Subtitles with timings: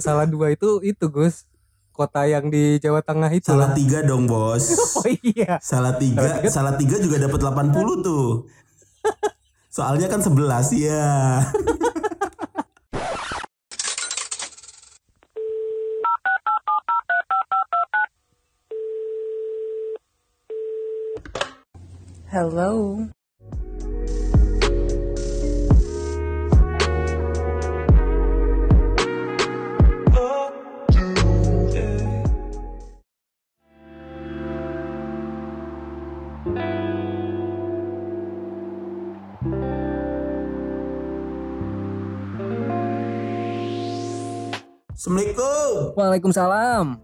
[0.00, 1.44] salah dua itu itu Gus
[1.92, 4.72] kota yang di Jawa Tengah itu Salah tiga dong bos.
[4.98, 8.48] oh iya Salah tiga, salah tiga juga dapat 80 tuh.
[9.68, 11.44] Soalnya kan 11 ya.
[22.30, 23.04] Hello.
[45.00, 45.96] Assalamualaikum.
[45.96, 47.00] Waalaikumsalam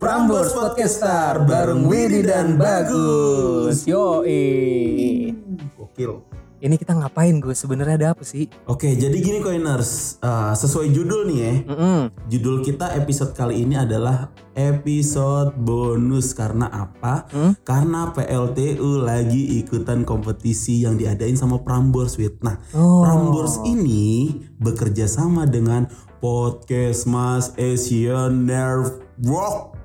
[0.00, 3.84] Prambors Podcaster bareng Widi dan Bagus.
[3.84, 5.36] Yoi
[5.76, 6.24] Gokil.
[6.58, 7.62] Ini kita ngapain Gus?
[7.62, 8.50] Sebenarnya ada apa sih?
[8.66, 11.52] Oke, jadi gini Coiners, Eh, sesuai judul nih ya.
[11.70, 12.00] Mm-mm.
[12.26, 17.30] Judul kita episode kali ini adalah episode bonus karena apa?
[17.30, 17.54] Hmm?
[17.62, 22.42] Karena PLTU lagi ikutan kompetisi yang diadain sama Prambors Wit.
[22.42, 23.06] Nah, Oh.
[23.06, 24.26] Prambors ini
[24.58, 25.86] bekerja sama dengan
[26.18, 29.78] Podcast Mas Asian Nerve Rock.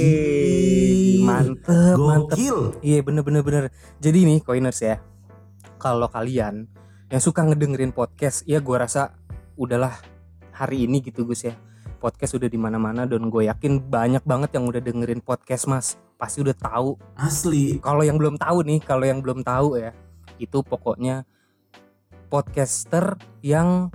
[0.00, 2.38] Wih, mantep, mantep.
[2.38, 2.78] Gokil.
[2.80, 3.64] Iya bener bener bener.
[3.98, 4.96] Jadi nih Coiners ya,
[5.80, 6.68] kalau kalian
[7.08, 9.16] yang suka ngedengerin podcast, ya gua rasa
[9.56, 9.96] udahlah
[10.52, 11.56] hari ini gitu Gus ya.
[12.00, 16.00] Podcast udah di mana-mana dan gue yakin banyak banget yang udah dengerin podcast Mas.
[16.16, 16.96] Pasti udah tahu.
[17.16, 17.76] Asli.
[17.80, 19.92] Kalau yang belum tahu nih, kalau yang belum tahu ya,
[20.40, 21.28] itu pokoknya
[22.32, 23.92] podcaster yang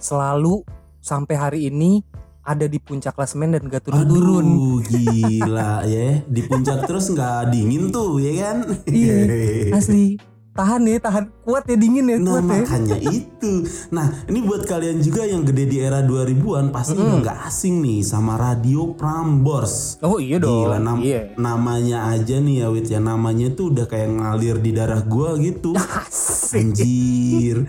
[0.00, 0.64] selalu
[1.04, 2.00] sampai hari ini
[2.48, 4.46] ada di puncak klasemen dan gak turun-turun.
[4.48, 6.24] Aduh, gila ya.
[6.24, 8.56] Di puncak terus nggak dingin tuh, ya kan?
[8.88, 9.16] Iya,
[9.76, 10.16] Asli,
[10.58, 12.48] tahan ya, tahan kuat ya dingin ya, Nah kuat ya.
[12.60, 13.52] makanya itu
[13.88, 18.00] Nah ini buat kalian juga yang gede di era 2000an Pasti udah nggak asing nih
[18.02, 20.68] sama radio Prambors Oh iya dong.
[20.68, 21.32] Gila nam- Iya.
[21.34, 25.72] namanya aja nih ya Wit ya Namanya tuh udah kayak ngalir di darah gua gitu
[26.58, 27.64] Anjir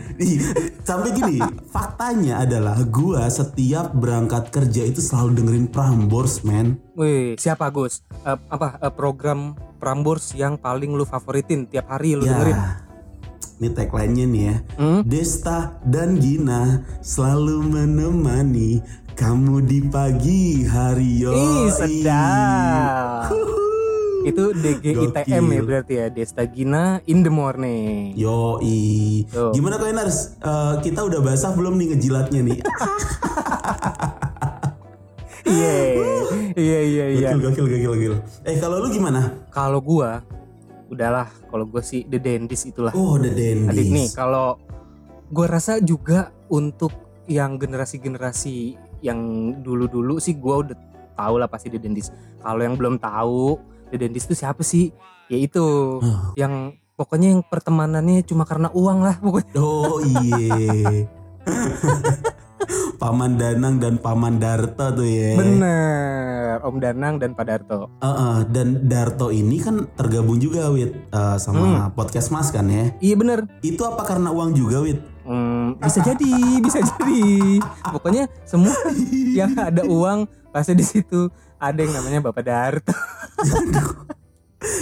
[0.81, 7.69] Sampai gini Faktanya adalah gua setiap berangkat kerja itu selalu dengerin Prambors men Wih, siapa
[7.69, 8.03] Gus?
[8.21, 12.59] Eh, apa eh, program Prambors yang paling lu favoritin tiap hari lu Ya dengerin?
[13.59, 15.01] Ini tagline-nya nih ya Hmm?
[15.03, 18.79] Desta dan Gina selalu menemani
[19.19, 21.35] kamu di pagi hari yo.
[21.35, 23.35] Ih, sedap.
[24.23, 28.15] Itu DGITM ya berarti ya, Desta Gina in the morning.
[28.15, 29.27] Yoi.
[29.27, 29.51] Tuh.
[29.51, 30.39] Gimana Koiners?
[30.39, 32.59] Eh, kita udah basah belum nih ngejilatnya nih?
[35.49, 35.73] Iya,
[36.53, 37.29] iya, iya, iya.
[37.33, 38.13] Gokil, gokil, gokil, gokil.
[38.45, 39.33] Eh kalau lu gimana?
[39.49, 40.21] Kalau gua,
[40.89, 41.29] udahlah.
[41.47, 42.91] Kalau gua sih The Dentist itulah.
[42.93, 43.69] Oh, The Dandies.
[43.71, 44.57] Adik nih, kalau
[45.29, 46.91] gua rasa juga untuk
[47.29, 49.19] yang generasi-generasi yang
[49.61, 50.77] dulu-dulu sih gua udah
[51.13, 52.09] tahu lah pasti The Dentist.
[52.41, 53.59] Kalau yang belum tahu
[53.93, 54.89] The Dentist itu siapa sih?
[55.29, 55.61] Ya itu
[56.01, 56.33] Oh.
[56.33, 59.53] yang pokoknya yang pertemanannya cuma karena uang lah pokoknya.
[59.61, 61.05] Oh iye.
[62.99, 65.33] Paman Danang dan Paman Darto tuh ya.
[65.33, 67.87] Bener, Om Danang dan Pak Darto.
[67.97, 71.95] Heeh, dan Darto ini kan tergabung juga Wit eh, sama Hmm.
[71.95, 72.91] podcast Mas kan ya.
[72.99, 74.99] Iya bener, Itu apa karena uang juga Wit?
[75.23, 77.63] Hmm, bisa jadi, bisa jadi.
[77.85, 78.75] Pokoknya semua
[79.39, 82.91] yang ada uang pasti di situ ada yang namanya Bapak Darto.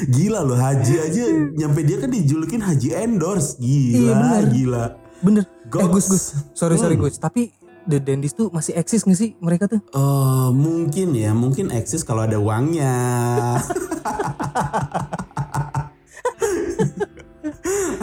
[0.09, 1.21] Gila loh Haji aja
[1.53, 3.55] nyampe dia kan dijulukin Haji Endorse.
[3.55, 4.43] Gila, Iya, bener.
[4.49, 4.83] gila.
[5.19, 5.43] Bener.
[5.45, 5.93] Eh Goks.
[5.93, 7.05] Gus Gus, sorry sorry Hmm.
[7.05, 7.17] Gus.
[7.19, 7.53] Tapi
[7.87, 9.79] The Dentist tuh masih eksis gak sih mereka tuh?
[9.79, 12.91] Eh, mungkin ya, mungkin eksis kalau ada uangnya.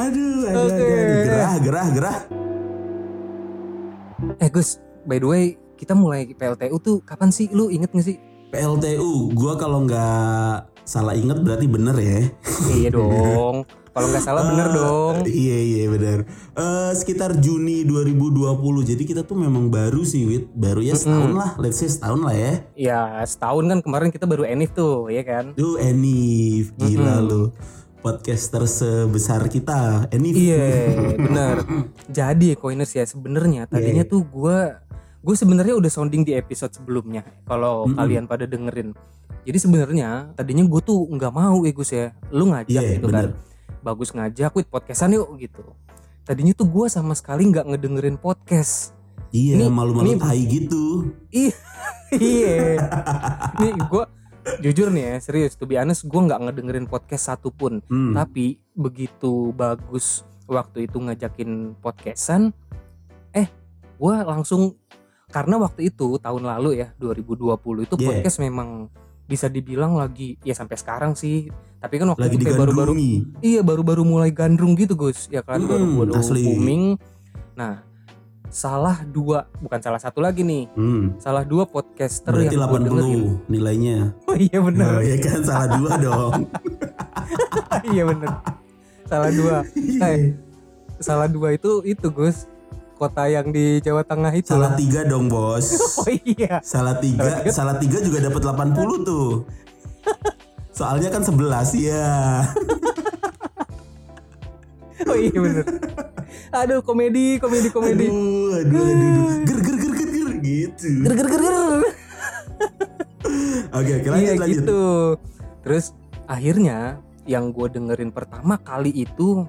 [0.00, 0.72] aduh, aduh, Oke.
[0.72, 2.16] aduh, aduh, gerah, gerah, gerah.
[4.40, 7.52] Eh Gus, by the way kita mulai PLTU tuh kapan sih?
[7.52, 8.16] Lu inget gak sih?
[8.56, 12.24] PLTU, gua kalau nggak salah inget berarti bener ya.
[12.72, 13.68] iya dong.
[13.94, 15.14] Kalau nggak salah bener Eh, dong.
[15.24, 16.18] Iya iya benar.
[16.52, 18.50] Eh sekitar Juni 2020.
[18.84, 20.50] Jadi kita tuh memang baru sih Wit.
[20.50, 21.54] Baru ya setahun lah.
[21.56, 22.52] Let's say setahun lah ya.
[22.74, 25.54] Ya setahun kan kemarin kita baru enif tuh, ya kan?
[25.54, 27.28] Duh Enif, gila Mm-mm.
[27.30, 27.42] lu.
[27.96, 30.34] Podcaster sebesar kita, Enif.
[30.34, 30.66] Iya,
[31.24, 31.56] bener.
[32.06, 34.10] Jadi Coiners ya sebenarnya tadinya Iya.
[34.10, 34.58] tuh gue
[35.20, 37.22] gue sebenarnya udah sounding di episode sebelumnya.
[37.44, 37.94] Kalau Mm-mm.
[37.94, 38.90] kalian pada dengerin.
[39.44, 42.10] Jadi sebenarnya tadinya gue tuh nggak mau ya Gus ya.
[42.28, 43.30] Lu ngajak Iya, gitu bener.
[43.30, 43.53] kan.
[43.80, 45.62] Bagus ngajak, wit podcastan yuk gitu.
[46.24, 48.96] Tadinya tuh gue sama sekali nggak ngedengerin podcast.
[49.28, 50.84] Iya, Ini- malu-malu ini- tai gitu.
[51.28, 51.52] Iya.
[53.60, 54.04] Nih gue
[54.60, 55.56] jujur nih ya serius.
[55.56, 57.82] To be honest gue nggak ngedengerin podcast satupun.
[57.88, 58.14] Hmm.
[58.14, 62.52] Tapi begitu bagus waktu itu ngajakin podcastan,
[63.32, 63.48] eh
[63.96, 64.76] gue langsung
[65.28, 68.06] karena waktu itu tahun lalu ya 2020 itu Yeah.
[68.12, 68.86] podcast memang
[69.24, 71.48] bisa dibilang lagi ya sampai sekarang sih.
[71.76, 72.92] Tapi kan waktu Lagi itu baru-baru
[73.40, 75.28] iya baru-baru mulai gandrung gitu Gus.
[75.28, 75.68] Ya kan Hmm,
[76.00, 76.40] baru-baru asli.
[76.42, 76.96] booming.
[77.54, 77.84] Nah
[78.46, 80.70] salah dua bukan salah satu lagi nih.
[80.72, 81.18] Hmm.
[81.18, 83.20] salah dua podcaster Berarti yang gue dengerin.
[83.42, 83.98] 80 nilainya.
[84.30, 84.90] oh iya bener.
[84.90, 86.32] Oh, ya kan salah dua dong.
[87.86, 88.30] iya bener.
[89.04, 89.56] Salah dua.
[90.04, 90.32] Eh,
[90.96, 92.46] salah dua itu itu Gus
[92.94, 95.66] kota yang di Jawa Tengah itu Salah tiga dong bos.
[96.00, 99.44] oh iya Salah tiga, salah tiga juga dapat 80 tuh.
[100.78, 101.38] Soalnya kan 11
[101.78, 102.10] ya.
[105.10, 105.64] oh iya bener
[106.54, 109.26] aduh komedi komedi komedi Aduh, aduh, aduh, aduh.
[109.44, 110.90] Ger ger ger ger ger gitu.
[111.02, 111.82] ger ger ger ger
[113.74, 114.62] Oke, oke lanjut iya lanjut.
[114.62, 114.82] gitu
[115.66, 115.84] terus
[116.30, 119.48] akhirnya yang gue dengerin pertama kali itu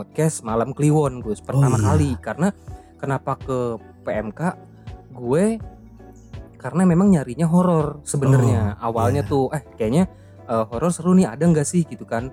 [0.00, 1.84] podcast malam kliwon Gus pertama iya.
[1.92, 2.48] kali karena
[2.96, 4.40] kenapa ke PMK
[5.12, 5.60] gue
[6.56, 9.28] karena memang nyarinya horor sebenarnya Oh, awalnya iya.
[9.28, 10.04] tuh eh kayaknya
[10.44, 12.32] eh, horor seru nih ada nggak sih gitu kan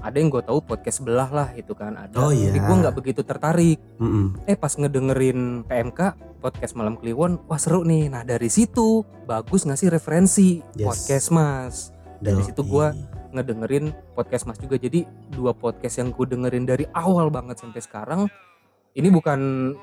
[0.00, 2.52] ada yang gue tahu podcast sebelah lah itu kan ada Oh, iya.
[2.52, 4.40] tapi gue nggak begitu tertarik Mm-mm.
[4.44, 6.00] eh pas ngedengerin PMK
[6.40, 10.84] podcast malam kliwon wah seru nih nah dari situ bagus ngasih referensi Yes.
[10.88, 11.74] podcast mas
[12.20, 12.48] dari Yoi.
[12.48, 12.92] situ gua
[13.34, 18.20] ngedengerin podcast mas juga jadi dua podcast yang gue dengerin dari awal banget sampai sekarang
[18.94, 19.38] ini bukan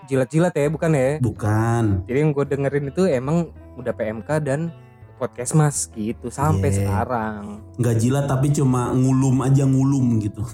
[0.07, 1.83] jilat-jilat ya bukan ya bukan.
[2.07, 4.71] jadi yang gue dengerin itu emang udah PMK dan
[5.19, 6.80] podcast mas gitu sampai Yeah.
[6.81, 10.42] sekarang nggak jilat tapi cuma ngulum aja ngulum gitu.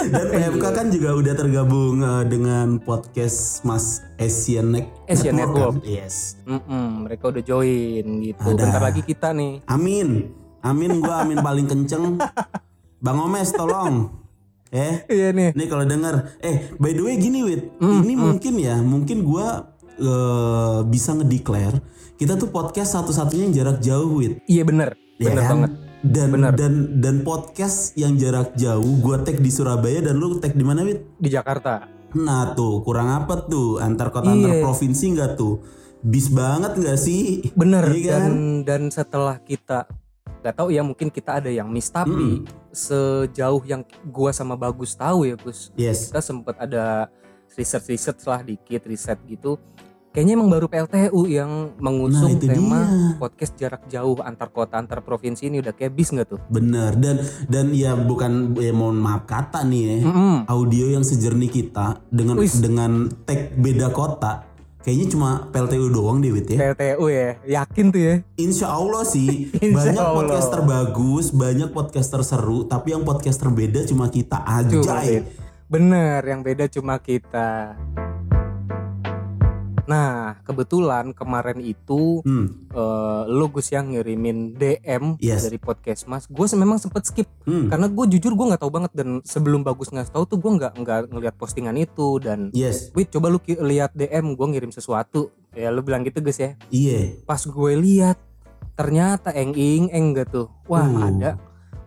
[0.00, 5.80] Dan PMK kan juga udah tergabung eh, dengan podcast Mas Asian Net Asian Network.
[5.80, 5.84] kan?
[5.84, 6.38] Yes.
[6.44, 8.54] Mm-mm, mereka udah join gitu Ada.
[8.60, 10.30] bentar lagi kita nih Amin.
[10.60, 12.18] Amin gua amin paling kenceng.
[12.98, 14.10] Bang Omes tolong.
[14.68, 18.54] Eh, iya nih Nih kalau denger, eh by the way gini Wit, Hmm, ini mungkin
[18.54, 21.80] ya, mungkin gua eh, bisa ngedeclare
[22.14, 24.42] kita tuh podcast satu-satunya yang jarak jauh Wit.
[24.44, 25.50] iya bener Ya bener kan?
[25.56, 26.54] banget Dan Bener.
[26.54, 30.86] dan dan podcast yang jarak jauh gua tag di Surabaya dan lu tag di mana
[30.86, 31.02] Wit?
[31.18, 34.62] di Jakarta Nah tuh kurang apa tuh antar kota antar Iya.
[34.62, 35.58] provinsi nggak tuh?
[35.98, 37.50] Bis banget nggak sih?
[37.52, 38.22] Bener Iya kan?
[38.22, 39.90] dan dan setelah kita
[40.38, 45.26] nggak tahu ya mungkin kita ada yang miss tapi sejauh yang gua sama Bagus tahu
[45.26, 46.08] ya Gus Yes.
[46.08, 47.10] kita sempat ada
[47.52, 49.58] riset riset lah dikit riset gitu
[50.08, 53.18] kayaknya emang baru PLTU yang mengusung Nah, tema dia.
[53.18, 57.16] podcast jarak jauh antar kota antar provinsi ini udah kayak bis nggak tuh Bener dan
[57.44, 59.96] dan ya bukan ya mohon maaf kata nih ya.
[60.04, 60.36] Mm-mm.
[60.46, 62.56] Audio yang sejernih kita dengan Wis.
[62.56, 66.58] dengan tag beda kota kayaknya cuma PLTU doang deh Wit ya.
[66.66, 70.16] PLTU ya yakin tuh ya Insya Allah sih Insya banyak Allah.
[70.18, 74.72] podcaster bagus, banyak podcaster seru, tapi yang podcaster beda cuma kita Cuma aja.
[74.96, 75.20] beda.
[75.68, 77.76] Bener, yang beda cuma kita.
[79.88, 85.48] Nah, kebetulan kemarin itu Hmm, eh, lo Gus yang ngirimin DM Yes.
[85.48, 86.28] dari podcast Mas.
[86.28, 87.72] Gue memang sempet skip hmm.
[87.72, 90.72] karena gue jujur gue nggak tahu banget dan sebelum bagus nggak tahu tuh gue nggak
[90.76, 95.72] nggak ngelihat postingan itu dan Yes, Wih coba lu lihat DM gue ngirim sesuatu ya
[95.72, 96.52] lu bilang gitu Gus ya.
[96.68, 97.16] iya.
[97.24, 98.20] Pas gue lihat
[98.74, 100.46] ternyata eng ing eng gak tuh.
[100.68, 101.08] Wah Uh.
[101.08, 101.30] ada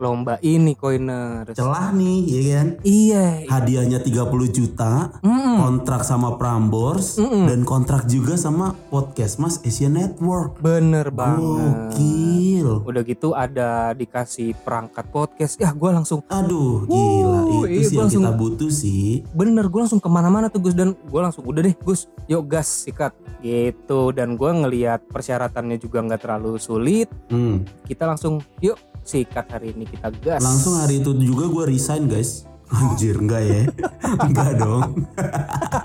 [0.01, 1.53] lomba ini koiners.
[1.53, 2.67] Celah nih, ya kan?
[2.81, 3.25] Iya.
[3.45, 4.17] Hadiahnya 30
[4.49, 5.61] juta, Mm-mm.
[5.61, 7.45] kontrak sama Prambors, Mm-mm.
[7.45, 10.57] dan kontrak juga sama podcast Mas Asia Network.
[10.57, 11.93] Bener banget.
[11.93, 12.81] Gokil.
[12.81, 15.55] Udah gitu ada dikasih perangkat podcast.
[15.55, 17.39] Ya gue langsung Aduh, gila.
[17.45, 19.21] Wuh, Itu iya, sih yang kita langsung- butuh sih.
[19.31, 22.65] bener gue langsung ke mana-mana tuh Gus dan gue langsung udah deh Gus yuk gas
[22.83, 27.61] sikat gitu dan gue ngelihat persyaratannya juga nggak terlalu sulit Hmm.
[27.83, 32.45] kita langsung yuk sikat hari ini kita gas Langsung hari itu juga gue resign guys.
[32.71, 33.61] Anjir, enggak ya?
[34.27, 35.03] enggak dong.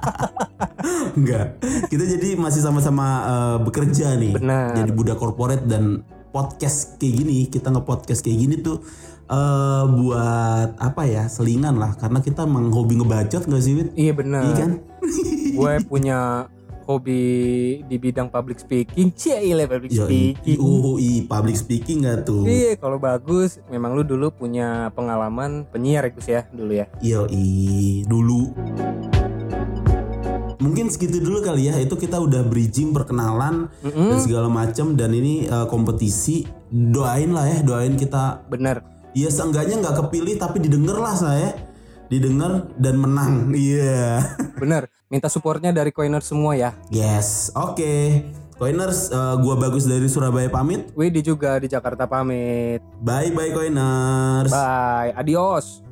[1.19, 1.59] enggak.
[1.91, 4.39] Kita jadi masih sama-sama eh, bekerja nih.
[4.39, 4.71] Benar.
[4.79, 8.85] Jadi budak korporat dan podcast kayak gini, kita nge-podcast kayak gini tuh
[9.27, 11.27] eh buat apa ya?
[11.27, 13.91] Selingan lah karena kita emang hobi ngebacot gak sih, Wit?
[13.99, 14.71] iya bener Iya kan?
[15.57, 16.47] gue punya
[16.87, 17.23] hobi
[17.85, 20.07] di bidang public speaking cile public Yoi.
[20.07, 22.47] speaking Oh, i public speaking gak tuh?
[22.47, 26.87] Iya, kalau bagus, memang lu dulu punya pengalaman penyiar ya Gus ya dulu ya.
[27.03, 28.55] Yoi, dulu.
[30.57, 31.77] Mungkin segitu dulu kali ya.
[31.79, 34.09] Itu kita udah bridging perkenalan Mm-mm.
[34.15, 36.47] dan segala macam dan ini eh, kompetisi.
[36.71, 38.47] Doain lah ya, doain kita.
[38.51, 38.83] Bener.
[39.15, 41.55] Ya seenggaknya nggak kepilih tapi didengar lah saya.
[42.07, 43.51] Didengar dan menang.
[43.51, 44.23] Iya.
[44.57, 46.75] Bener, minta supportnya dari Coiner semua ya.
[46.89, 48.23] yes, oke.
[48.57, 50.89] Coiners, eh, gua bagus dari Surabaya pamit.
[50.97, 52.81] Widi juga di Jakarta pamit.
[53.05, 54.49] Bye bye Coiners.
[54.49, 55.86] Bye, adios.